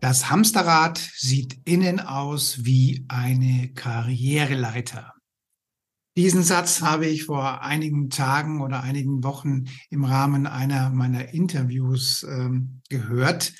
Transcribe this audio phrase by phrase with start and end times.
[0.00, 5.14] Das Hamsterrad sieht innen aus wie eine Karriereleiter.
[6.16, 12.24] Diesen Satz habe ich vor einigen Tagen oder einigen Wochen im Rahmen einer meiner Interviews
[12.28, 13.52] ähm, gehört.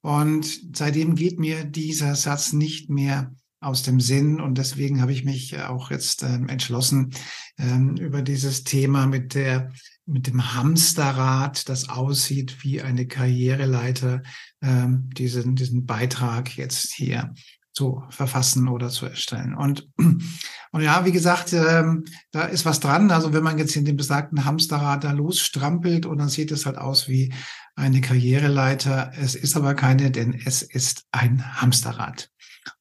[0.00, 4.40] Und seitdem geht mir dieser Satz nicht mehr aus dem Sinn.
[4.40, 7.14] Und deswegen habe ich mich auch jetzt ähm, entschlossen,
[7.58, 9.72] ähm, über dieses Thema mit der
[10.06, 14.22] mit dem Hamsterrad, das aussieht wie eine Karriereleiter,
[14.60, 17.34] ähm, diesen, diesen Beitrag jetzt hier
[17.72, 19.54] zu verfassen oder zu erstellen.
[19.54, 23.10] Und, und ja, wie gesagt, ähm, da ist was dran.
[23.10, 26.76] Also wenn man jetzt in dem besagten Hamsterrad da losstrampelt und dann sieht es halt
[26.76, 27.32] aus wie
[27.74, 29.12] eine Karriereleiter.
[29.16, 32.28] Es ist aber keine, denn es ist ein Hamsterrad.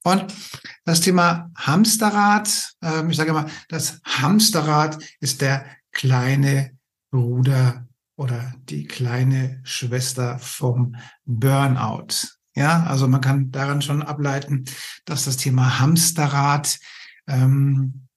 [0.03, 0.33] Und
[0.83, 6.77] das Thema Hamsterrad, ähm, ich sage mal, das Hamsterrad ist der kleine
[7.11, 10.95] Bruder oder die kleine Schwester vom
[11.25, 12.27] Burnout.
[12.55, 14.65] Ja, also man kann daran schon ableiten,
[15.05, 16.79] dass das Thema Hamsterrad
[17.27, 18.07] ähm,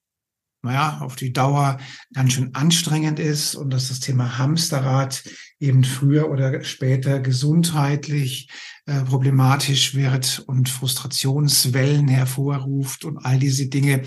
[0.65, 1.77] naja, auf die Dauer
[2.13, 5.23] ganz schön anstrengend ist und dass das Thema Hamsterrad
[5.59, 8.49] eben früher oder später gesundheitlich
[8.87, 14.01] äh, problematisch wird und Frustrationswellen hervorruft und all diese Dinge.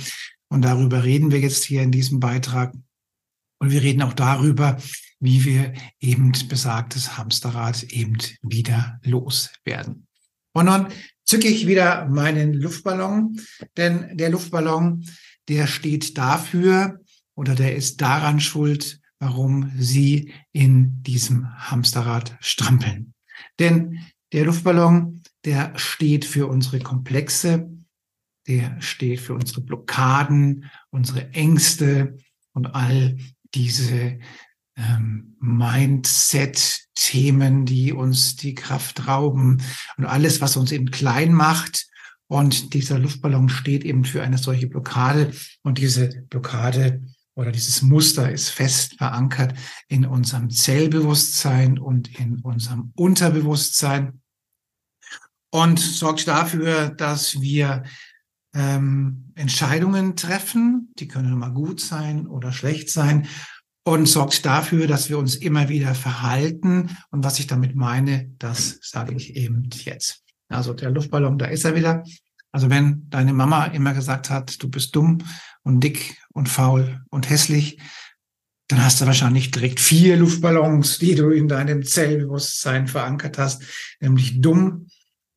[0.48, 2.74] Und darüber reden wir jetzt hier in diesem Beitrag.
[3.58, 4.78] Und wir reden auch darüber,
[5.20, 10.06] wie wir eben besagtes Hamsterrad eben wieder loswerden.
[10.52, 10.86] Und nun
[11.24, 13.40] zücke ich wieder meinen Luftballon,
[13.76, 15.04] denn der Luftballon,
[15.48, 17.00] der steht dafür
[17.34, 23.14] oder der ist daran schuld, warum Sie in diesem Hamsterrad strampeln.
[23.58, 23.98] Denn
[24.32, 27.70] der Luftballon, der steht für unsere Komplexe,
[28.46, 32.16] der steht für unsere Blockaden, unsere Ängste
[32.52, 33.18] und all
[33.54, 34.18] diese
[34.76, 39.60] ähm, Mindset-Themen, die uns die Kraft rauben
[39.96, 41.86] und alles, was uns eben klein macht.
[42.28, 45.32] Und dieser Luftballon steht eben für eine solche Blockade.
[45.62, 47.02] Und diese Blockade
[47.34, 49.54] oder dieses Muster ist fest verankert
[49.88, 54.20] in unserem Zellbewusstsein und in unserem Unterbewusstsein
[55.50, 57.84] und sorgt dafür, dass wir
[58.58, 63.26] ähm, Entscheidungen treffen, die können mal gut sein oder schlecht sein,
[63.84, 66.90] und sorgt dafür, dass wir uns immer wieder verhalten.
[67.10, 70.22] Und was ich damit meine, das sage ich eben jetzt.
[70.48, 72.04] Also der Luftballon, da ist er wieder.
[72.52, 75.18] Also wenn deine Mama immer gesagt hat, du bist dumm
[75.62, 77.78] und dick und faul und hässlich,
[78.68, 83.62] dann hast du wahrscheinlich direkt vier Luftballons, die du in deinem Zellbewusstsein verankert hast,
[84.00, 84.88] nämlich dumm.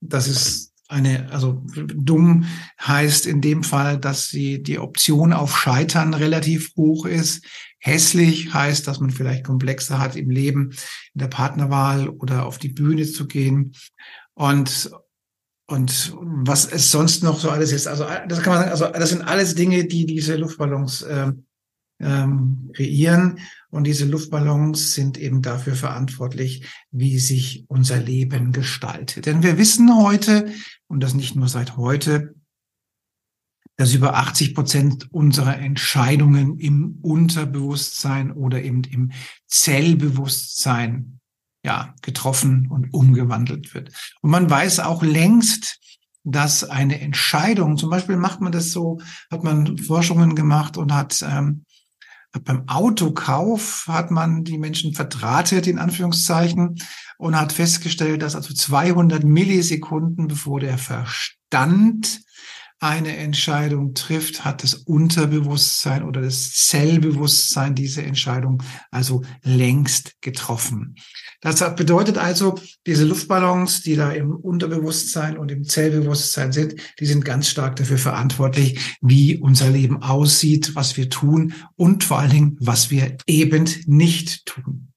[0.02, 2.46] Das ist eine, also dumm
[2.79, 7.46] heißt in dem Fall, dass sie die Option auf Scheitern relativ hoch ist.
[7.79, 10.72] Hässlich heißt, dass man vielleicht Komplexe hat im Leben,
[11.13, 13.74] in der Partnerwahl oder auf die Bühne zu gehen.
[14.34, 14.91] Und,
[15.68, 17.88] und was es sonst noch so alles ist.
[17.88, 21.31] Also, das kann man sagen, also, das sind alles Dinge, die diese Luftballons äh,
[22.00, 23.40] ähm, kreieren.
[23.72, 29.26] Und diese Luftballons sind eben dafür verantwortlich, wie sich unser Leben gestaltet.
[29.26, 30.52] Denn wir wissen heute,
[30.88, 32.36] und das nicht nur seit heute,
[33.78, 39.12] dass über 80 Prozent unserer Entscheidungen im Unterbewusstsein oder eben im
[39.48, 41.20] Zellbewusstsein
[41.64, 43.92] ja, getroffen und umgewandelt wird.
[44.22, 45.80] Und man weiß auch längst,
[46.24, 49.00] dass eine Entscheidung, zum Beispiel macht man das so,
[49.32, 51.66] hat man Forschungen gemacht und hat ähm,
[52.40, 56.78] beim Autokauf hat man die Menschen verdrahtet, in Anführungszeichen,
[57.18, 62.22] und hat festgestellt, dass also 200 Millisekunden, bevor der Verstand
[62.81, 70.95] eine Entscheidung trifft, hat das Unterbewusstsein oder das Zellbewusstsein diese Entscheidung also längst getroffen.
[71.41, 77.23] Das bedeutet also, diese Luftballons, die da im Unterbewusstsein und im Zellbewusstsein sind, die sind
[77.23, 82.57] ganz stark dafür verantwortlich, wie unser Leben aussieht, was wir tun und vor allen Dingen,
[82.59, 84.91] was wir eben nicht tun.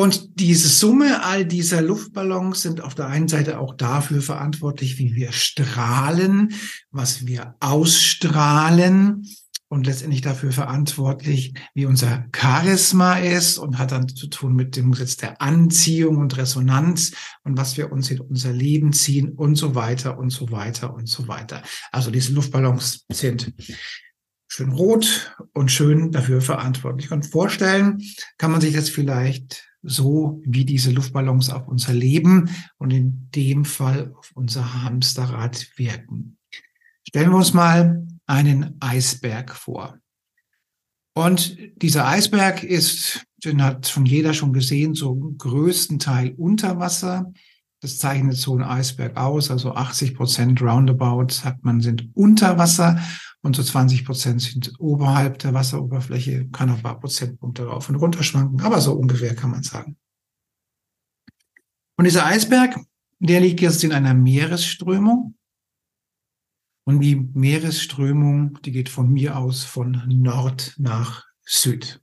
[0.00, 5.14] Und diese Summe all dieser Luftballons sind auf der einen Seite auch dafür verantwortlich, wie
[5.14, 6.54] wir strahlen,
[6.90, 9.26] was wir ausstrahlen.
[9.68, 14.90] und letztendlich dafür verantwortlich, wie unser Charisma ist und hat dann zu tun mit dem
[14.90, 17.12] Gesetz der Anziehung und Resonanz
[17.44, 21.10] und was wir uns in unser Leben ziehen und so weiter und so weiter und
[21.10, 21.62] so weiter.
[21.92, 23.52] Also diese Luftballons sind
[24.48, 27.12] schön rot und schön dafür verantwortlich.
[27.12, 28.02] Und vorstellen
[28.38, 33.64] kann man sich das vielleicht so wie diese Luftballons auf unser Leben und in dem
[33.64, 36.38] Fall auf unser Hamsterrad wirken.
[37.06, 39.98] Stellen wir uns mal einen Eisberg vor.
[41.14, 47.32] Und dieser Eisberg ist, den hat schon jeder schon gesehen, so größten Teil unter Wasser.
[47.80, 49.50] Das zeichnet so ein Eisberg aus.
[49.50, 53.00] Also 80 Prozent roundabout, sagt man, sind unter Wasser
[53.42, 56.48] und so 20 Prozent sind oberhalb der Wasseroberfläche.
[56.50, 59.96] Kann auch ein paar Prozentpunkte rauf und runter schwanken, aber so ungefähr kann man sagen.
[61.96, 62.76] Und dieser Eisberg,
[63.18, 65.36] der liegt jetzt in einer Meeresströmung.
[66.84, 72.02] Und die Meeresströmung, die geht von mir aus von Nord nach Süd.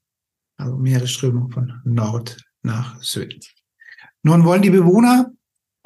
[0.55, 3.47] Also Meeresströmung von Nord nach Süd.
[4.23, 5.31] Nun wollen die Bewohner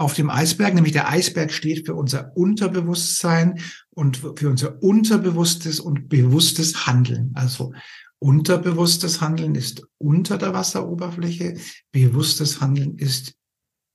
[0.01, 3.59] auf dem Eisberg, nämlich der Eisberg steht für unser Unterbewusstsein
[3.92, 7.31] und für unser unterbewusstes und bewusstes Handeln.
[7.36, 7.71] Also
[8.18, 11.56] unterbewusstes Handeln ist unter der Wasseroberfläche,
[11.92, 13.36] bewusstes Handeln ist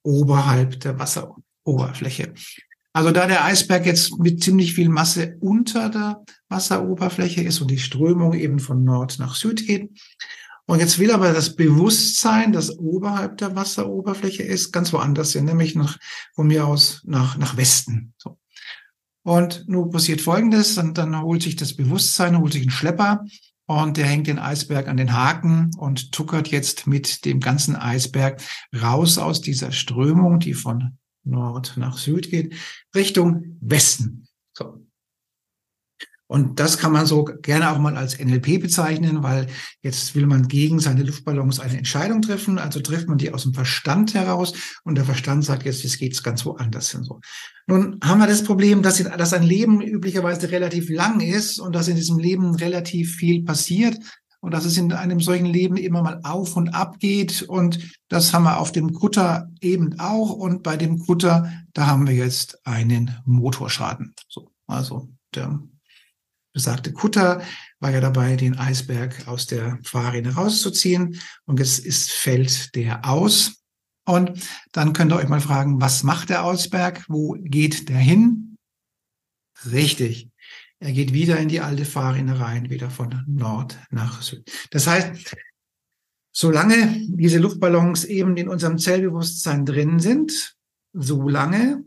[0.04, 2.34] oberhalb der Wasseroberfläche.
[2.92, 7.78] Also da der Eisberg jetzt mit ziemlich viel Masse unter der Wasseroberfläche ist und die
[7.78, 9.90] Strömung eben von Nord nach Süd geht,
[10.66, 15.76] und jetzt will aber das Bewusstsein, das oberhalb der Wasseroberfläche ist, ganz woanders hin, nämlich
[15.76, 15.98] nach,
[16.34, 18.14] von mir aus nach, nach Westen.
[18.18, 18.38] So.
[19.22, 23.24] Und nun passiert Folgendes, und dann holt sich das Bewusstsein, holt sich ein Schlepper
[23.66, 28.40] und der hängt den Eisberg an den Haken und tuckert jetzt mit dem ganzen Eisberg
[28.74, 32.54] raus aus dieser Strömung, die von Nord nach Süd geht,
[32.94, 34.28] Richtung Westen.
[34.52, 34.85] So.
[36.28, 39.46] Und das kann man so gerne auch mal als NLP bezeichnen, weil
[39.82, 42.58] jetzt will man gegen seine Luftballons eine Entscheidung treffen.
[42.58, 44.52] Also trifft man die aus dem Verstand heraus
[44.82, 47.04] und der Verstand sagt jetzt, jetzt geht's ganz woanders hin.
[47.04, 47.20] So.
[47.68, 51.88] Nun haben wir das Problem, dass, dass ein Leben üblicherweise relativ lang ist und dass
[51.88, 53.96] in diesem Leben relativ viel passiert
[54.40, 57.42] und dass es in einem solchen Leben immer mal auf und ab geht.
[57.42, 60.30] Und das haben wir auf dem Kutter eben auch.
[60.30, 64.14] Und bei dem Kutter, da haben wir jetzt einen Motorschaden.
[64.28, 65.60] So, also der
[66.56, 67.42] besagte Kutter
[67.80, 71.20] war ja dabei, den Eisberg aus der Fahrrinne rauszuziehen.
[71.44, 73.62] Und jetzt ist, fällt der aus.
[74.06, 74.40] Und
[74.72, 77.04] dann könnt ihr euch mal fragen, was macht der Eisberg?
[77.08, 78.56] Wo geht der hin?
[79.70, 80.30] Richtig.
[80.78, 84.50] Er geht wieder in die alte Fahrrinne rein, wieder von Nord nach Süd.
[84.70, 85.36] Das heißt,
[86.32, 90.56] solange diese Luftballons eben in unserem Zellbewusstsein drin sind,
[90.94, 91.84] solange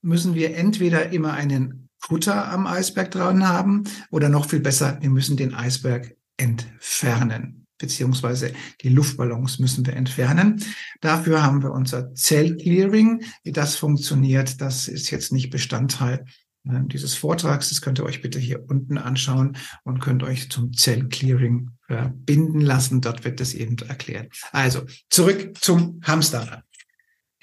[0.00, 5.10] müssen wir entweder immer einen Kutter am Eisberg dran haben oder noch viel besser, wir
[5.10, 8.52] müssen den Eisberg entfernen, beziehungsweise
[8.82, 10.62] die Luftballons müssen wir entfernen.
[11.00, 13.22] Dafür haben wir unser Zellclearing.
[13.44, 16.24] Wie das funktioniert, das ist jetzt nicht Bestandteil
[16.64, 17.68] äh, dieses Vortrags.
[17.68, 23.00] Das könnt ihr euch bitte hier unten anschauen und könnt euch zum Zellclearing verbinden lassen.
[23.00, 24.32] Dort wird das eben erklärt.
[24.52, 26.64] Also zurück zum Hamsterrad.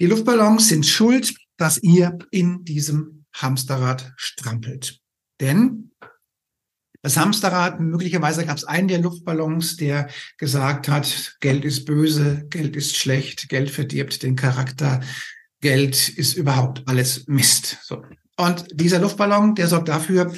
[0.00, 5.00] Die Luftballons sind schuld, dass ihr in diesem Hamsterrad strampelt.
[5.40, 5.90] Denn
[7.02, 12.76] das Hamsterrad, möglicherweise gab es einen der Luftballons, der gesagt hat, Geld ist böse, Geld
[12.76, 15.00] ist schlecht, Geld verdirbt den Charakter,
[15.60, 17.78] Geld ist überhaupt alles Mist.
[17.82, 18.02] So.
[18.36, 20.34] Und dieser Luftballon, der sorgt dafür,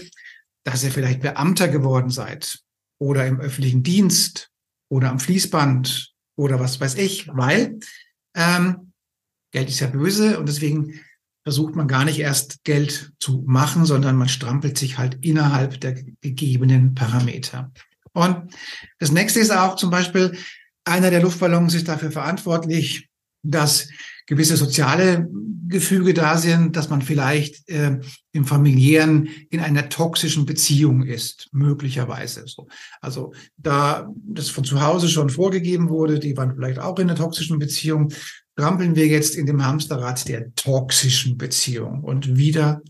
[0.65, 2.61] dass ihr vielleicht Beamter geworden seid
[2.99, 4.51] oder im öffentlichen Dienst
[4.89, 7.81] oder am Fließband oder was weiß ich, weil
[8.35, 8.93] ähm,
[9.51, 11.01] Geld ist ja böse und deswegen
[11.45, 15.95] versucht man gar nicht erst Geld zu machen, sondern man strampelt sich halt innerhalb der
[16.21, 17.73] gegebenen Parameter.
[18.13, 18.55] Und
[18.99, 20.37] das nächste ist auch zum Beispiel,
[20.85, 23.09] einer der Luftballons ist dafür verantwortlich,
[23.43, 23.89] dass
[24.27, 25.29] gewisse soziale
[25.67, 27.99] Gefüge da sind, dass man vielleicht äh,
[28.33, 32.69] im familiären in einer toxischen Beziehung ist, möglicherweise so.
[33.01, 37.19] Also da das von zu Hause schon vorgegeben wurde, die waren vielleicht auch in einer
[37.19, 38.13] toxischen Beziehung,
[38.57, 42.83] trampeln wir jetzt in dem Hamsterrad der toxischen Beziehung und wieder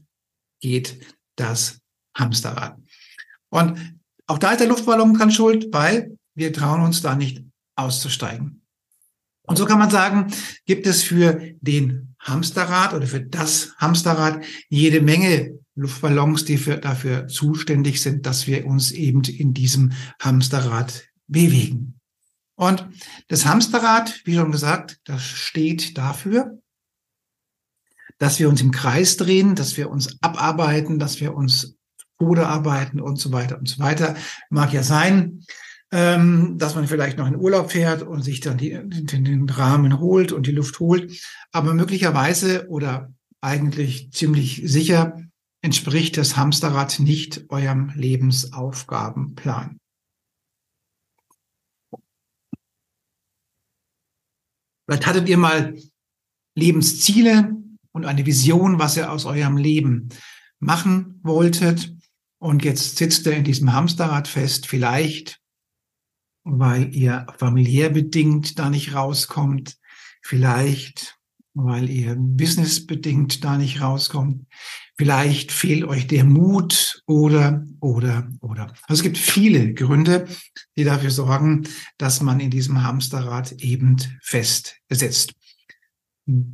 [0.61, 0.99] geht
[1.37, 1.81] das
[2.17, 2.77] Hamsterrad.
[3.51, 3.79] Und
[4.27, 7.45] auch da ist der Luftballon dran schuld, weil wir trauen uns da nicht
[7.77, 8.63] auszusteigen.
[9.43, 10.33] Und so kann man sagen,
[10.67, 17.27] gibt es für den Hamsterrad oder für das Hamsterrad jede Menge Luftballons, die für, dafür
[17.29, 22.01] zuständig sind, dass wir uns eben in diesem Hamsterrad bewegen.
[22.63, 22.87] Und
[23.27, 26.61] das Hamsterrad, wie schon gesagt, das steht dafür,
[28.19, 31.75] dass wir uns im Kreis drehen, dass wir uns abarbeiten, dass wir uns
[32.21, 34.15] Tode arbeiten und so weiter und so weiter.
[34.49, 35.45] Mag ja sein,
[35.91, 39.99] ähm, dass man vielleicht noch in Urlaub fährt und sich dann die, den, den Rahmen
[39.99, 41.21] holt und die Luft holt.
[41.51, 45.19] Aber möglicherweise oder eigentlich ziemlich sicher
[45.63, 49.81] entspricht das Hamsterrad nicht eurem Lebensaufgabenplan.
[54.87, 55.77] Vielleicht hattet ihr mal
[56.55, 57.57] Lebensziele
[57.93, 60.09] und eine Vision, was ihr aus eurem Leben
[60.59, 61.95] machen wolltet.
[62.39, 65.41] Und jetzt sitzt ihr in diesem Hamsterrad fest, vielleicht
[66.45, 69.77] weil ihr familiär bedingt da nicht rauskommt,
[70.23, 71.19] vielleicht
[71.55, 74.47] weil ihr businessbedingt da nicht rauskommt,
[74.97, 78.73] vielleicht fehlt euch der Mut oder, oder, oder.
[78.87, 80.27] Also es gibt viele Gründe,
[80.77, 81.67] die dafür sorgen,
[81.99, 85.35] dass man in diesem Hamsterrad eben festsetzt.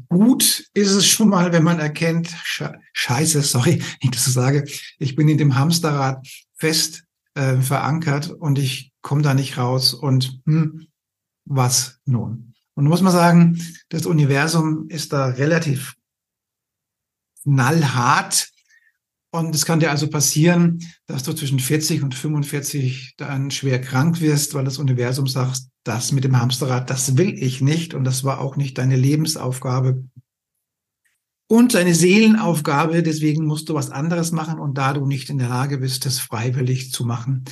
[0.09, 2.35] Gut ist es schon mal, wenn man erkennt,
[2.92, 4.64] scheiße, sorry, ich das so sage,
[4.99, 7.04] ich bin in dem Hamsterrad fest
[7.35, 10.88] äh, verankert und ich komme da nicht raus und hm,
[11.45, 12.54] was nun?
[12.75, 15.97] Und muss man sagen, das Universum ist da relativ
[17.48, 18.48] knallhart.
[19.30, 24.20] Und es kann dir also passieren, dass du zwischen 40 und 45 dann schwer krank
[24.20, 28.24] wirst, weil das Universum sagt, das mit dem Hamsterrad, das will ich nicht und das
[28.24, 30.04] war auch nicht deine Lebensaufgabe
[31.48, 33.02] und deine Seelenaufgabe.
[33.02, 36.18] Deswegen musst du was anderes machen und da du nicht in der Lage bist, das
[36.18, 37.44] freiwillig zu machen,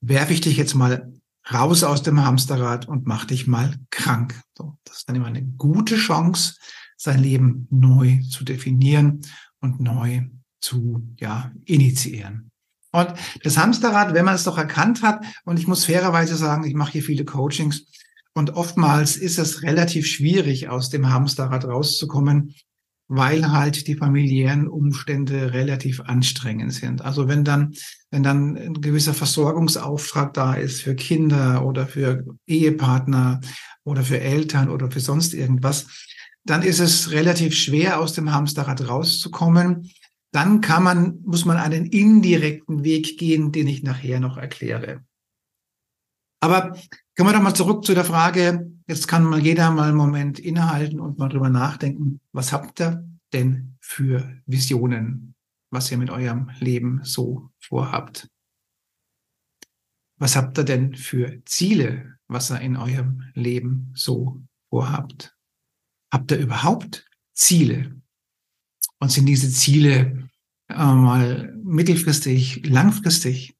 [0.00, 1.12] werfe ich dich jetzt mal
[1.52, 4.40] raus aus dem Hamsterrad und mach dich mal krank.
[4.56, 6.54] So, das ist dann immer eine gute Chance,
[6.98, 9.22] sein Leben neu zu definieren
[9.60, 10.22] und neu
[10.60, 12.50] zu ja, initiieren.
[12.90, 16.74] Und das Hamsterrad, wenn man es doch erkannt hat, und ich muss fairerweise sagen, ich
[16.74, 17.86] mache hier viele Coachings,
[18.34, 22.54] und oftmals ist es relativ schwierig, aus dem Hamsterrad rauszukommen,
[23.08, 27.02] weil halt die familiären Umstände relativ anstrengend sind.
[27.02, 27.74] Also wenn dann,
[28.10, 33.40] wenn dann ein gewisser Versorgungsauftrag da ist für Kinder oder für Ehepartner
[33.82, 35.86] oder für Eltern oder für sonst irgendwas,
[36.44, 39.90] dann ist es relativ schwer, aus dem Hamsterrad rauszukommen.
[40.32, 45.04] Dann kann man, muss man einen indirekten Weg gehen, den ich nachher noch erkläre.
[46.40, 46.76] Aber
[47.16, 50.38] kommen wir doch mal zurück zu der Frage, jetzt kann mal jeder mal einen Moment
[50.38, 55.34] innehalten und mal drüber nachdenken, was habt ihr denn für Visionen,
[55.70, 58.28] was ihr mit eurem Leben so vorhabt?
[60.18, 65.37] Was habt ihr denn für Ziele, was ihr in eurem Leben so vorhabt?
[66.10, 68.00] Habt ihr überhaupt Ziele?
[69.00, 70.28] Und sind diese Ziele
[70.68, 73.54] äh, mal mittelfristig, langfristig?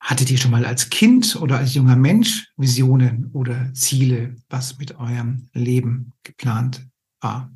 [0.00, 4.96] Hattet ihr schon mal als Kind oder als junger Mensch Visionen oder Ziele, was mit
[4.96, 6.86] eurem Leben geplant
[7.20, 7.52] war?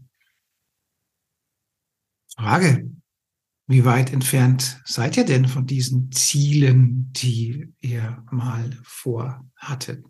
[2.37, 2.91] Frage,
[3.69, 10.05] wie weit entfernt seid ihr denn von diesen Zielen, die ihr mal vorhattet?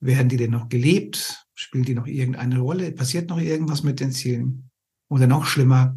[0.00, 1.46] Werden die denn noch gelebt?
[1.60, 2.90] Spielt die noch irgendeine Rolle?
[2.90, 4.70] Passiert noch irgendwas mit den Zielen?
[5.10, 5.94] Oder noch schlimmer,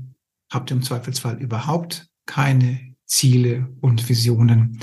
[0.51, 4.81] habt ihr im Zweifelsfall überhaupt keine Ziele und Visionen,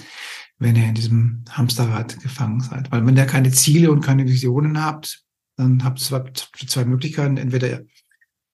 [0.59, 2.91] wenn ihr in diesem Hamsterrad gefangen seid.
[2.91, 5.23] Weil wenn ihr keine Ziele und keine Visionen habt,
[5.57, 7.37] dann habt ihr zwei, Möglichkeiten.
[7.37, 7.83] Entweder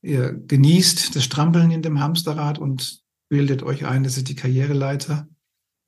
[0.02, 5.28] ihr genießt das Strampeln in dem Hamsterrad und bildet euch ein, das ist die Karriereleiter.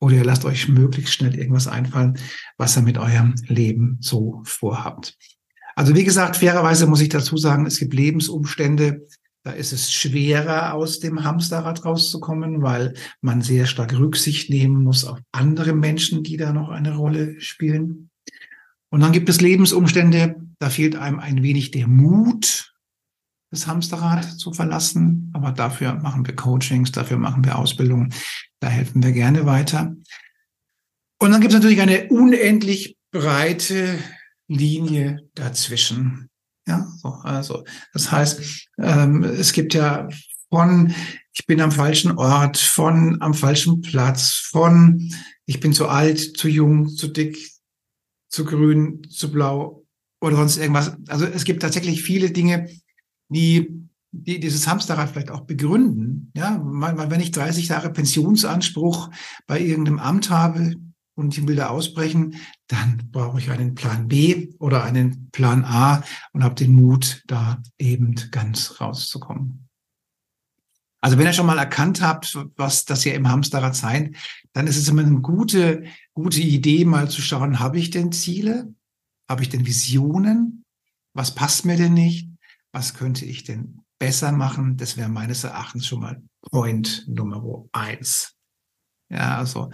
[0.00, 2.16] Oder ihr lasst euch möglichst schnell irgendwas einfallen,
[2.58, 5.18] was ihr mit eurem Leben so vorhabt.
[5.78, 9.06] Also wie gesagt, fairerweise muss ich dazu sagen, es gibt Lebensumstände,
[9.44, 15.04] da ist es schwerer, aus dem Hamsterrad rauszukommen, weil man sehr stark Rücksicht nehmen muss
[15.04, 18.10] auf andere Menschen, die da noch eine Rolle spielen.
[18.90, 22.74] Und dann gibt es Lebensumstände, da fehlt einem ein wenig der Mut,
[23.52, 25.30] das Hamsterrad zu verlassen.
[25.32, 28.12] Aber dafür machen wir Coachings, dafür machen wir Ausbildungen,
[28.58, 29.94] da helfen wir gerne weiter.
[31.20, 34.00] Und dann gibt es natürlich eine unendlich breite
[34.48, 36.28] Linie dazwischen.
[36.66, 40.08] Ja, so, also das heißt, ähm, es gibt ja
[40.50, 40.92] von
[41.38, 45.10] ich bin am falschen Ort, von am falschen Platz, von
[45.46, 47.38] ich bin zu alt, zu jung, zu dick,
[48.28, 49.86] zu grün, zu blau
[50.20, 50.96] oder sonst irgendwas.
[51.06, 52.68] Also es gibt tatsächlich viele Dinge,
[53.28, 53.68] die,
[54.10, 56.32] die dieses Hamsterrad vielleicht auch begründen.
[56.34, 59.10] Ja, wenn ich 30 Jahre Pensionsanspruch
[59.46, 60.74] bei irgendeinem Amt habe,
[61.18, 62.36] und ich will da ausbrechen,
[62.68, 67.60] dann brauche ich einen Plan B oder einen Plan A und habe den Mut, da
[67.76, 69.68] eben ganz rauszukommen.
[71.00, 74.16] Also wenn ihr schon mal erkannt habt, was das hier im Hamsterrad sein,
[74.52, 75.84] dann ist es immer eine gute,
[76.14, 78.72] gute Idee, mal zu schauen, habe ich denn Ziele?
[79.28, 80.64] Habe ich denn Visionen?
[81.14, 82.30] Was passt mir denn nicht?
[82.72, 84.76] Was könnte ich denn besser machen?
[84.76, 88.37] Das wäre meines Erachtens schon mal Point Nummer eins.
[89.10, 89.70] Ja, also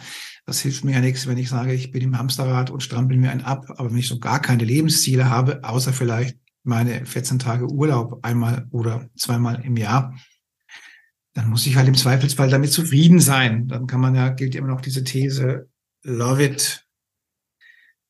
[0.47, 3.31] das hilft mir ja nichts, wenn ich sage, ich bin im Hamsterrad und strampel mir
[3.31, 7.67] einen ab, aber wenn ich so gar keine Lebensziele habe, außer vielleicht meine 14 Tage
[7.67, 10.15] Urlaub einmal oder zweimal im Jahr,
[11.35, 13.67] dann muss ich halt im Zweifelsfall damit zufrieden sein.
[13.67, 15.69] Dann kann man ja, gilt immer noch diese These,
[16.05, 16.87] love it,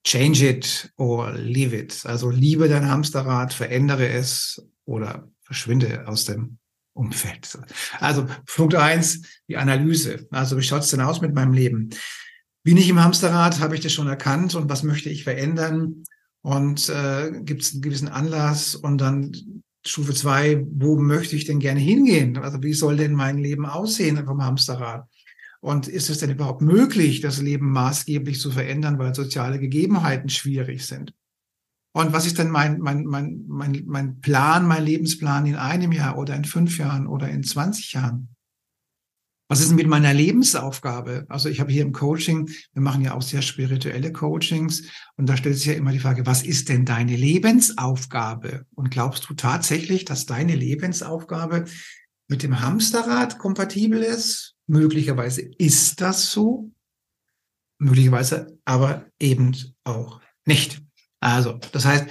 [0.07, 2.05] change it or leave it.
[2.05, 6.59] Also liebe dein Hamsterrad, verändere es oder verschwinde aus dem
[6.95, 7.59] Umfeld.
[7.99, 10.27] Also Punkt eins, die Analyse.
[10.31, 11.91] Also wie schaut's denn aus mit meinem Leben?
[12.63, 13.61] Bin ich im Hamsterrad?
[13.61, 14.55] Habe ich das schon erkannt?
[14.55, 16.05] Und was möchte ich verändern?
[16.41, 18.75] Und äh, gibt es einen gewissen Anlass?
[18.75, 22.39] Und dann Stufe zwei, wo möchte ich denn gerne hingehen?
[22.39, 25.07] Also wie soll denn mein Leben aussehen vom Hamsterrad?
[25.61, 30.87] Und ist es denn überhaupt möglich, das Leben maßgeblich zu verändern, weil soziale Gegebenheiten schwierig
[30.87, 31.15] sind?
[31.97, 36.19] Und was ist denn mein, mein, mein, mein, mein Plan, mein Lebensplan in einem Jahr
[36.19, 38.35] oder in fünf Jahren oder in 20 Jahren?
[39.49, 41.27] Was ist denn mit meiner Lebensaufgabe?
[41.29, 45.37] Also ich habe hier im Coaching, wir machen ja auch sehr spirituelle Coachings und da
[45.37, 48.67] stellt sich ja immer die Frage, was ist denn deine Lebensaufgabe?
[48.75, 51.67] Und glaubst du tatsächlich, dass deine Lebensaufgabe
[52.27, 54.57] mit dem Hamsterrad kompatibel ist?
[54.67, 56.73] Möglicherweise ist das so,
[57.79, 60.84] möglicherweise aber eben auch nicht.
[61.25, 62.07] Also, das heißt,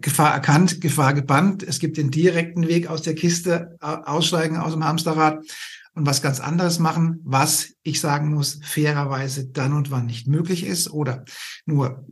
[0.00, 1.62] Gefahr erkannt, Gefahr gebannt.
[1.62, 5.44] Es gibt den direkten Weg aus der Kiste, aussteigen aus dem Hamsterrad
[5.92, 10.64] und was ganz anderes machen, was ich sagen muss, fairerweise dann und wann nicht möglich
[10.64, 11.24] ist oder
[11.66, 12.06] nur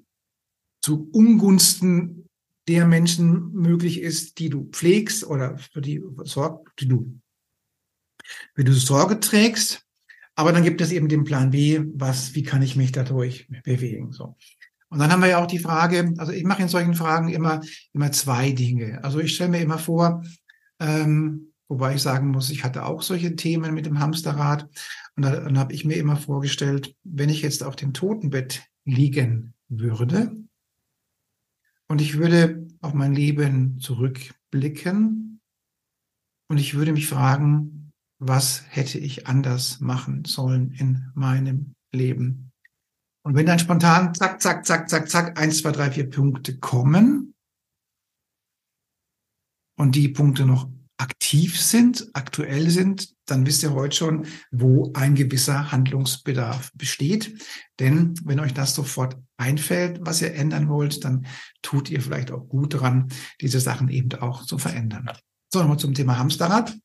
[0.83, 2.29] zu Ungunsten
[2.69, 6.03] der Menschen möglich ist, die du pflegst oder für die
[6.79, 7.21] die du,
[8.55, 9.87] für du Sorge trägst.
[10.35, 14.13] Aber dann gibt es eben den Plan B, was, wie kann ich mich dadurch bewegen,
[14.13, 14.37] so.
[14.89, 17.61] Und dann haben wir ja auch die Frage, also ich mache in solchen Fragen immer,
[17.93, 19.03] immer zwei Dinge.
[19.03, 20.25] Also ich stelle mir immer vor,
[20.79, 24.69] ähm, wobei ich sagen muss, ich hatte auch solche Themen mit dem Hamsterrad.
[25.17, 30.33] Und dann habe ich mir immer vorgestellt, wenn ich jetzt auf dem Totenbett liegen würde
[31.89, 35.41] und ich würde auf mein Leben zurückblicken
[36.49, 42.53] und ich würde mich fragen, was hätte ich anders machen sollen in meinem Leben?
[43.27, 47.35] Und wenn dann spontan zack, zack, zack, zack, zack, eins, zwei, drei, vier Punkte kommen
[49.77, 55.17] und die Punkte noch aktiv sind, aktuell sind, dann wisst ihr heute schon, wo ein
[55.17, 57.43] gewisser Handlungsbedarf besteht.
[57.81, 61.27] Denn wenn euch das sofort einfällt, was ihr ändern wollt, dann
[61.63, 63.09] tut ihr vielleicht auch gut dran,
[63.41, 65.11] diese Sachen eben auch zu verändern.
[65.53, 66.79] So, nochmal zum Thema Hamsterrad.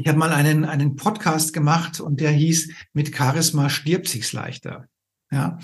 [0.00, 4.86] Ich habe mal einen, einen Podcast gemacht und der hieß Mit Charisma stirbt sich's leichter.
[5.32, 5.58] Ja,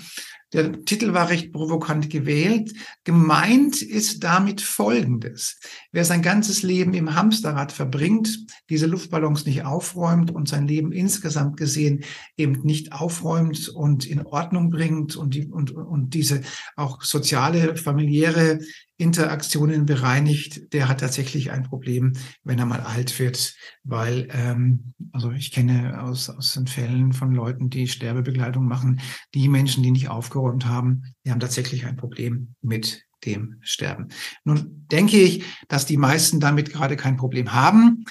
[0.55, 2.73] der Titel war recht provokant gewählt.
[3.03, 5.59] Gemeint ist damit Folgendes.
[5.91, 8.39] Wer sein ganzes Leben im Hamsterrad verbringt,
[8.69, 12.03] diese Luftballons nicht aufräumt und sein Leben insgesamt gesehen
[12.37, 16.41] eben nicht aufräumt und in Ordnung bringt und, die, und, und diese
[16.75, 18.59] auch soziale, familiäre
[18.97, 22.13] Interaktionen bereinigt, der hat tatsächlich ein Problem,
[22.43, 27.33] wenn er mal alt wird, weil, ähm, also ich kenne aus, aus den Fällen von
[27.33, 29.01] Leuten, die Sterbebegleitung machen,
[29.33, 34.09] die Menschen, die nicht aufgeräumt haben, die haben tatsächlich ein Problem mit dem Sterben.
[34.43, 38.05] Nun denke ich, dass die meisten damit gerade kein Problem haben.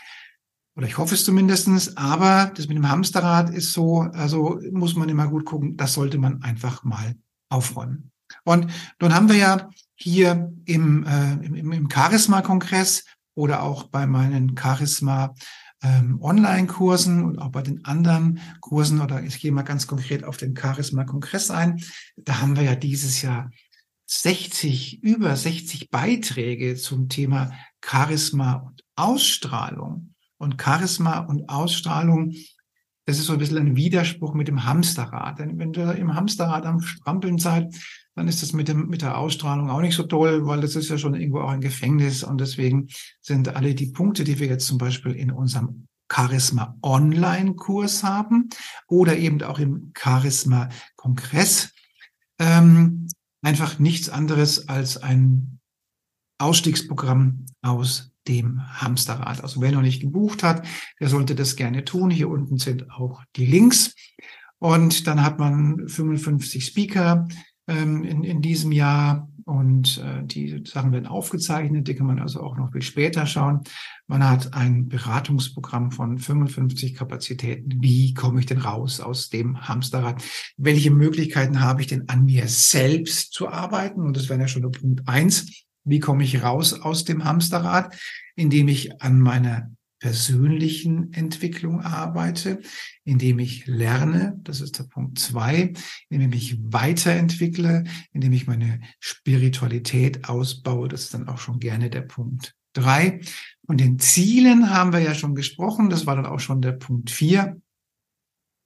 [0.77, 1.97] Oder ich hoffe es zumindestens.
[1.97, 6.19] Aber das mit dem Hamsterrad ist so, also muss man immer gut gucken, das sollte
[6.19, 7.15] man einfach mal
[7.49, 8.11] aufräumen.
[8.45, 8.71] Und
[9.01, 15.35] nun haben wir ja hier im, äh, im, im Charisma-Kongress oder auch bei meinen Charisma
[15.85, 20.37] ähm, Online-Kursen und auch bei den anderen Kursen oder ich gehe mal ganz konkret auf
[20.37, 21.83] den Charisma-Kongress ein.
[22.17, 23.51] Da haben wir ja dieses Jahr
[24.07, 27.53] 60, über 60 Beiträge zum Thema
[27.85, 30.15] Charisma und Ausstrahlung.
[30.37, 32.35] Und Charisma und Ausstrahlung,
[33.07, 35.39] das ist so ein bisschen ein Widerspruch mit dem Hamsterrad.
[35.39, 37.75] Denn wenn du im Hamsterrad am Strampeln seid,
[38.15, 40.89] dann ist das mit dem, mit der Ausstrahlung auch nicht so toll, weil das ist
[40.89, 42.89] ja schon irgendwo auch ein Gefängnis und deswegen
[43.21, 48.49] sind alle die Punkte, die wir jetzt zum Beispiel in unserem Charisma Online Kurs haben
[48.87, 51.73] oder eben auch im Charisma Kongress,
[52.39, 53.09] ähm,
[53.43, 55.61] einfach nichts anderes als ein
[56.39, 59.43] Ausstiegsprogramm aus dem Hamsterrad.
[59.43, 60.67] Also wer noch nicht gebucht hat,
[61.01, 62.11] der sollte das gerne tun.
[62.11, 63.95] Hier unten sind auch die Links.
[64.59, 67.29] Und dann hat man 55 Speaker,
[67.69, 69.29] ähm, in, in diesem Jahr.
[69.47, 73.61] Und äh, die Sachen werden aufgezeichnet, die kann man also auch noch viel später schauen.
[74.07, 77.83] Man hat ein Beratungsprogramm von 55 Kapazitäten.
[77.83, 80.23] Wie komme ich denn raus aus dem Hamsterrad?
[80.57, 84.01] Welche Möglichkeiten habe ich denn an mir selbst zu arbeiten?
[84.01, 85.67] Und das wäre ja schon der Punkt eins.
[85.85, 87.95] Wie komme ich raus aus dem Hamsterrad?
[88.37, 92.61] Indem ich an meiner persönlichen Entwicklung arbeite,
[93.05, 95.73] indem ich lerne, das ist der Punkt zwei,
[96.09, 101.91] indem ich mich weiterentwickle, indem ich meine Spiritualität ausbaue, das ist dann auch schon gerne
[101.91, 103.21] der Punkt drei.
[103.67, 107.11] Von den Zielen haben wir ja schon gesprochen, das war dann auch schon der Punkt
[107.11, 107.61] vier.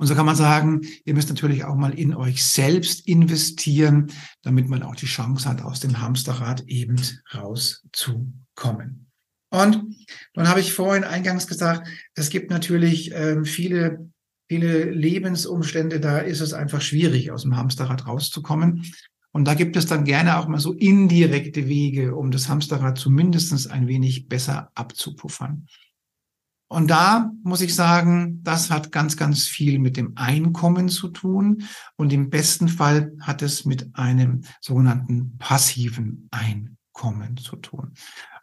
[0.00, 4.12] Und so kann man sagen, ihr müsst natürlich auch mal in euch selbst investieren,
[4.42, 6.96] damit man auch die Chance hat, aus dem Hamsterrad eben
[7.34, 9.07] rauszukommen.
[9.50, 9.96] Und
[10.34, 14.10] dann habe ich vorhin eingangs gesagt, es gibt natürlich ähm, viele,
[14.48, 18.84] viele Lebensumstände, da ist es einfach schwierig, aus dem Hamsterrad rauszukommen.
[19.32, 23.70] Und da gibt es dann gerne auch mal so indirekte Wege, um das Hamsterrad zumindest
[23.70, 25.66] ein wenig besser abzupuffern.
[26.70, 31.62] Und da muss ich sagen, das hat ganz, ganz viel mit dem Einkommen zu tun.
[31.96, 37.94] Und im besten Fall hat es mit einem sogenannten passiven Einkommen zu tun.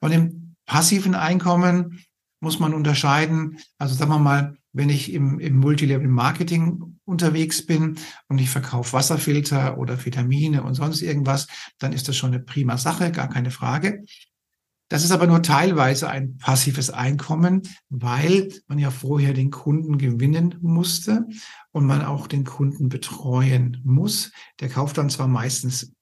[0.01, 2.05] Und im passiven Einkommen
[2.39, 3.59] muss man unterscheiden.
[3.77, 7.97] Also sagen wir mal, wenn ich im, im Multilevel-Marketing unterwegs bin
[8.27, 11.47] und ich verkaufe Wasserfilter oder Vitamine und sonst irgendwas,
[11.79, 14.03] dann ist das schon eine prima Sache, gar keine Frage.
[14.89, 20.55] Das ist aber nur teilweise ein passives Einkommen, weil man ja vorher den Kunden gewinnen
[20.61, 21.25] musste
[21.71, 24.31] und man auch den Kunden betreuen muss.
[24.59, 25.94] Der kauft dann zwar meistens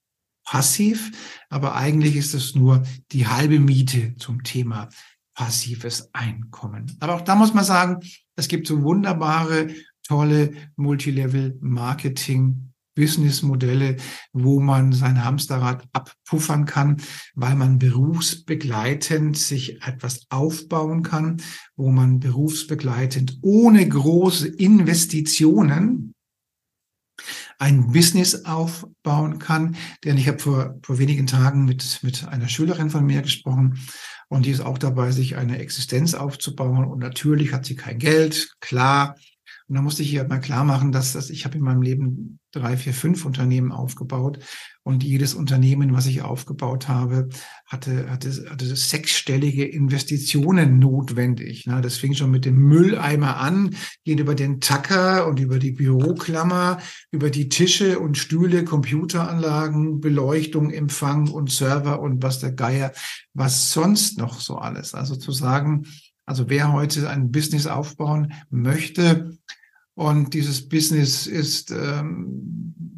[0.44, 1.10] passiv,
[1.48, 4.88] aber eigentlich ist es nur die halbe Miete zum Thema
[5.34, 6.96] passives Einkommen.
[7.00, 8.00] Aber auch da muss man sagen,
[8.36, 9.68] es gibt so wunderbare,
[10.06, 13.96] tolle Multilevel-Marketing Businessmodelle,
[14.32, 16.98] wo man sein Hamsterrad abpuffern kann,
[17.34, 21.42] weil man berufsbegleitend sich etwas aufbauen kann,
[21.76, 26.13] wo man berufsbegleitend ohne große Investitionen
[27.58, 29.76] ein Business aufbauen kann.
[30.04, 33.78] Denn ich habe vor, vor wenigen Tagen mit, mit einer Schülerin von mir gesprochen
[34.28, 36.84] und die ist auch dabei, sich eine Existenz aufzubauen.
[36.84, 39.16] Und natürlich hat sie kein Geld, klar.
[39.66, 42.38] Und da musste ich ihr mal klar machen, dass, dass ich habe in meinem Leben
[42.52, 44.38] drei, vier, fünf Unternehmen aufgebaut.
[44.82, 47.30] Und jedes Unternehmen, was ich aufgebaut habe,
[47.66, 51.64] hatte, hatte, hatte sechsstellige Investitionen notwendig.
[51.64, 53.74] Das fing schon mit dem Mülleimer an,
[54.04, 56.78] geht über den Tacker und über die Büroklammer,
[57.10, 62.92] über die Tische und Stühle, Computeranlagen, Beleuchtung, Empfang und Server und was der Geier,
[63.32, 64.92] was sonst noch so alles.
[64.92, 65.86] Also zu sagen,
[66.26, 69.36] also wer heute ein Business aufbauen möchte
[69.94, 72.93] und dieses Business ist ähm,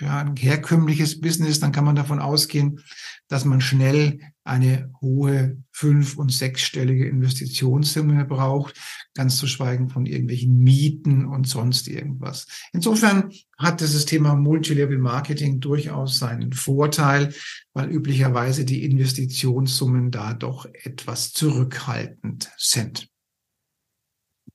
[0.00, 2.80] ja, ein herkömmliches Business, dann kann man davon ausgehen,
[3.28, 8.74] dass man schnell eine hohe fünf- und sechsstellige Investitionssumme braucht,
[9.14, 12.46] ganz zu schweigen von irgendwelchen Mieten und sonst irgendwas.
[12.72, 17.32] Insofern hat dieses Thema Multilevel Marketing durchaus seinen Vorteil,
[17.74, 23.08] weil üblicherweise die Investitionssummen da doch etwas zurückhaltend sind.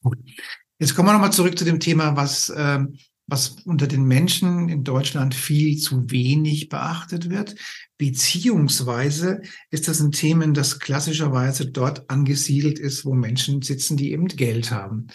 [0.01, 0.17] Gut.
[0.77, 4.83] Jetzt kommen wir nochmal zurück zu dem Thema, was ähm, was unter den Menschen in
[4.83, 7.55] Deutschland viel zu wenig beachtet wird.
[7.97, 14.27] Beziehungsweise ist das ein Thema, das klassischerweise dort angesiedelt ist, wo Menschen sitzen, die eben
[14.27, 15.07] Geld haben.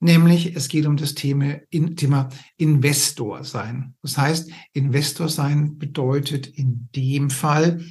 [0.00, 3.94] Nämlich es geht um das Thema, Thema Investor sein.
[4.02, 7.84] Das heißt, Investor sein bedeutet in dem Fall,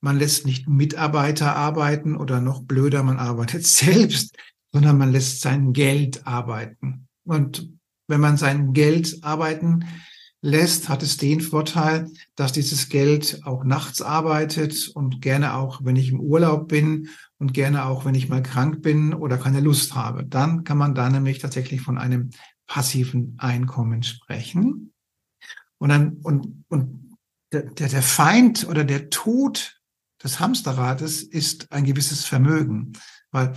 [0.00, 4.36] man lässt nicht Mitarbeiter arbeiten oder noch blöder, man arbeitet selbst,
[4.72, 7.06] sondern man lässt sein Geld arbeiten.
[7.24, 7.70] Und
[8.08, 9.84] wenn man sein Geld arbeiten
[10.44, 15.96] lässt, hat es den Vorteil, dass dieses Geld auch nachts arbeitet und gerne auch, wenn
[15.96, 19.94] ich im Urlaub bin und gerne auch, wenn ich mal krank bin oder keine Lust
[19.94, 20.24] habe.
[20.24, 22.30] Dann kann man da nämlich tatsächlich von einem
[22.66, 24.92] passiven Einkommen sprechen.
[25.78, 27.16] Und dann, und, und
[27.52, 29.80] der, der Feind oder der Tod
[30.22, 32.92] des Hamsterrades ist ein gewisses Vermögen,
[33.30, 33.54] weil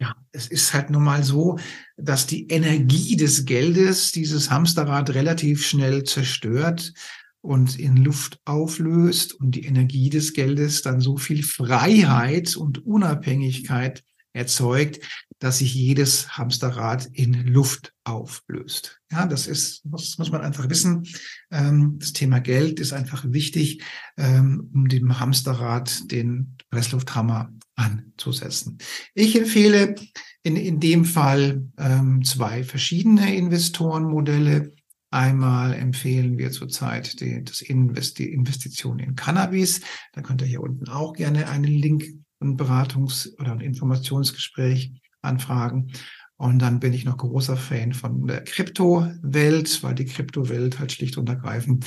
[0.00, 1.58] ja, es ist halt nun mal so,
[1.96, 6.92] dass die Energie des Geldes dieses Hamsterrad relativ schnell zerstört
[7.40, 14.04] und in Luft auflöst und die Energie des Geldes dann so viel Freiheit und Unabhängigkeit
[14.38, 15.00] erzeugt,
[15.40, 19.00] dass sich jedes Hamsterrad in Luft auflöst.
[19.10, 21.06] Ja, das ist, das muss man einfach wissen.
[21.50, 23.82] Ähm, das Thema Geld ist einfach wichtig,
[24.16, 28.78] ähm, um dem Hamsterrad den Presslufthammer anzusetzen.
[29.14, 29.94] Ich empfehle
[30.42, 34.72] in, in dem Fall ähm, zwei verschiedene Investorenmodelle.
[35.10, 39.80] Einmal empfehlen wir zurzeit die, das Invest die Investition in Cannabis.
[40.12, 42.04] Da könnt ihr hier unten auch gerne einen Link
[42.40, 45.92] und Beratungs- oder ein Informationsgespräch anfragen.
[46.36, 51.16] Und dann bin ich noch großer Fan von der Kryptowelt, weil die Kryptowelt halt schlicht
[51.18, 51.84] und ergreifend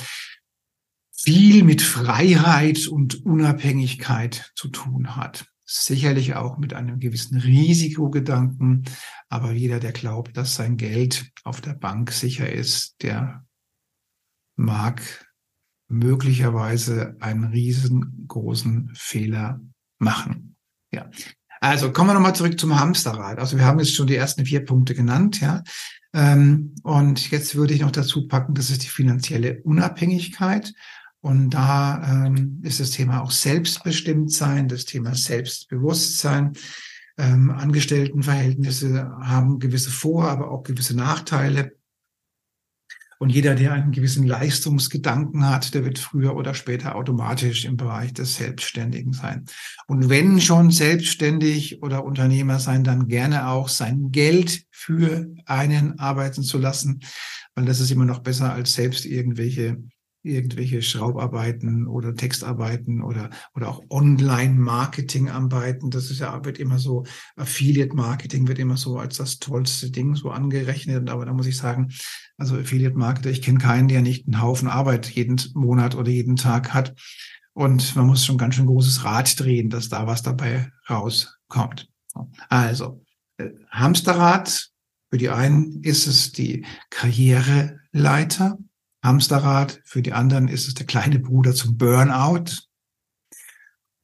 [1.10, 5.46] viel mit Freiheit und Unabhängigkeit zu tun hat.
[5.64, 8.84] sicherlich auch mit einem gewissen Risikogedanken.
[9.30, 13.46] Aber jeder, der glaubt, dass sein Geld auf der Bank sicher ist, der
[14.56, 15.00] mag
[15.88, 19.60] möglicherweise einen riesengroßen Fehler
[19.98, 20.41] machen.
[20.92, 21.10] Ja.
[21.60, 23.38] Also kommen wir nochmal zurück zum Hamsterrad.
[23.38, 25.62] Also wir haben jetzt schon die ersten vier Punkte genannt, ja.
[26.14, 30.72] Ähm, und jetzt würde ich noch dazu packen, das ist die finanzielle Unabhängigkeit.
[31.20, 36.54] Und da ähm, ist das Thema auch Selbstbestimmtsein, das Thema Selbstbewusstsein.
[37.16, 41.76] Ähm, Angestelltenverhältnisse haben gewisse Vor-, aber auch gewisse Nachteile.
[43.22, 48.12] Und jeder, der einen gewissen Leistungsgedanken hat, der wird früher oder später automatisch im Bereich
[48.12, 49.44] des Selbstständigen sein.
[49.86, 56.42] Und wenn schon selbstständig oder Unternehmer sein, dann gerne auch sein Geld für einen arbeiten
[56.42, 56.98] zu lassen,
[57.54, 59.80] weil das ist immer noch besser als selbst irgendwelche
[60.22, 65.90] irgendwelche Schraubarbeiten oder Textarbeiten oder, oder auch Online-Marketing-Arbeiten.
[65.90, 67.04] Das ist ja, wird immer so,
[67.36, 71.10] Affiliate-Marketing wird immer so als das tollste Ding so angerechnet.
[71.10, 71.92] Aber da muss ich sagen,
[72.36, 76.72] also Affiliate-Marketer, ich kenne keinen, der nicht einen Haufen Arbeit jeden Monat oder jeden Tag
[76.72, 76.94] hat.
[77.54, 81.88] Und man muss schon ganz schön großes Rad drehen, dass da was dabei rauskommt.
[82.48, 83.04] Also,
[83.38, 84.70] äh, Hamsterrad,
[85.10, 88.58] für die einen ist es die Karriereleiter.
[89.02, 89.80] Hamsterrad.
[89.84, 92.68] Für die anderen ist es der kleine Bruder zum Burnout.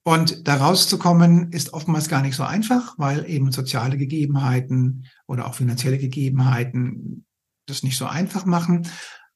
[0.04, 5.54] Und da rauszukommen ist oftmals gar nicht so einfach, weil eben soziale Gegebenheiten oder auch
[5.54, 7.26] finanzielle Gegebenheiten
[7.66, 8.88] das nicht so einfach machen.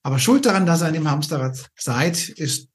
[0.02, 2.70] Aber schuld daran, dass ihr in dem Hamsterrad seid, ist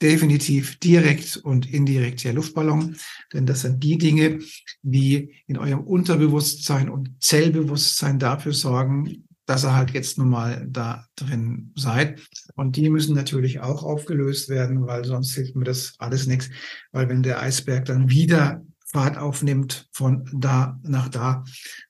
[0.00, 2.96] definitiv direkt und indirekt der Luftballon.
[3.32, 4.40] Denn das sind die Dinge,
[4.82, 11.06] die in eurem Unterbewusstsein und Zellbewusstsein dafür sorgen, dass ihr halt jetzt nun mal da
[11.16, 12.20] drin seid.
[12.54, 16.50] Und die müssen natürlich auch aufgelöst werden, weil sonst hilft mir das alles nichts.
[16.92, 21.44] Weil wenn der Eisberg dann wieder Fahrt aufnimmt von da nach da,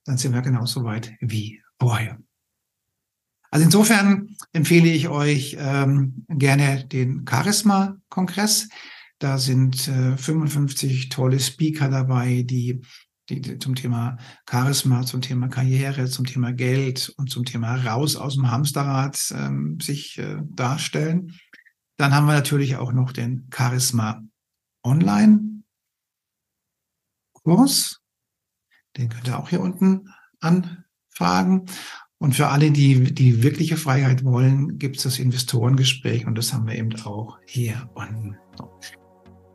[0.05, 2.19] dann sind wir genauso weit wie vorher.
[3.51, 8.69] Also insofern empfehle ich euch ähm, gerne den Charisma-Kongress.
[9.19, 12.83] Da sind äh, 55 tolle Speaker dabei, die
[13.29, 14.17] die, die zum Thema
[14.49, 19.79] Charisma, zum Thema Karriere, zum Thema Geld und zum Thema raus aus dem Hamsterrad ähm,
[19.81, 21.35] sich äh, darstellen.
[21.97, 24.23] Dann haben wir natürlich auch noch den Charisma
[24.85, 25.63] Online
[27.33, 28.01] Kurs.
[28.97, 31.67] Den könnt ihr auch hier unten anfragen.
[32.19, 36.67] Und für alle, die die wirkliche Freiheit wollen, gibt es das Investorengespräch und das haben
[36.67, 38.37] wir eben auch hier unten.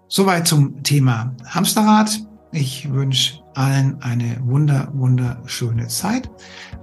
[0.07, 2.19] Soweit zum Thema Hamsterrad.
[2.51, 6.29] Ich wünsche allen eine wunder, wunderschöne Zeit.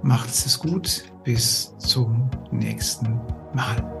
[0.03, 1.03] Macht es gut.
[1.23, 3.19] Bis zum nächsten
[3.53, 4.00] Mal.